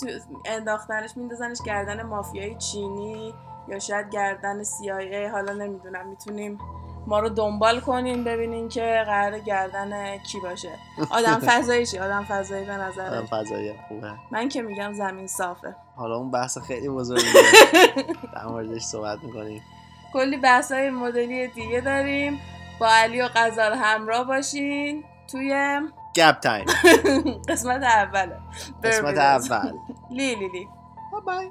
تو 0.00 0.06
انداختنش 0.44 1.16
میندازنش 1.16 1.62
گردن 1.66 2.02
مافیای 2.02 2.54
چینی 2.54 3.34
یا 3.68 3.78
شاید 3.78 4.10
گردن 4.10 4.64
CIA 4.64 5.32
حالا 5.32 5.52
نمی‌دونم. 5.52 6.08
می‌تونیم 6.08 6.58
ما 7.08 7.18
رو 7.20 7.28
دنبال 7.28 7.80
کنین 7.80 8.24
ببینین 8.24 8.68
که 8.68 9.02
قرار 9.06 9.38
گردن 9.38 10.18
کی 10.18 10.40
باشه. 10.40 10.78
آدم 11.10 11.38
فضایی 11.46 11.86
چی؟ 11.86 11.98
آدم 11.98 12.24
فضایی 12.24 12.64
به 12.64 12.72
نظر 12.76 13.06
آدم 13.06 13.26
فضایی 13.26 13.74
خوبه. 13.88 14.12
من 14.30 14.48
که 14.48 14.62
میگم 14.62 14.92
زمین 14.92 15.26
صافه. 15.26 15.76
حالا 15.96 16.16
اون 16.16 16.30
بحث 16.30 16.58
خیلی 16.58 16.88
بزرگی 16.88 17.24
در 18.34 18.46
موردش 18.46 18.82
صحبت 18.82 19.18
می‌کنیم. 19.22 19.62
کلی 20.12 20.36
بحث 20.36 20.72
های 20.72 20.90
مدلی 20.90 21.48
دیگه 21.48 21.80
داریم. 21.80 22.40
با 22.80 22.86
علی 22.88 23.20
و 23.20 23.28
غزال 23.34 23.72
همراه 23.72 24.24
باشین. 24.24 25.04
توی 25.30 25.80
گپ 26.14 26.40
تایم 26.40 26.66
قسمت 27.48 27.82
اوله. 27.82 28.36
قسمت 28.84 29.18
اول. 29.18 29.72
لی 30.10 30.34
لی 30.34 30.48
لی. 30.48 30.68
بای 31.26 31.50